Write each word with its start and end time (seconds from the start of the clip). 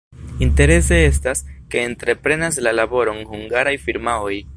Interese 0.39 1.05
estas, 1.05 1.45
ke 1.69 1.83
entreprenas 1.89 2.57
la 2.69 2.73
laboron 2.79 3.23
hungaraj 3.35 3.77
firmaoj. 3.87 4.33